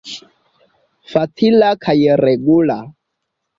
Facila 1.11 1.69
kaj 1.85 1.97
regula. 2.25 2.81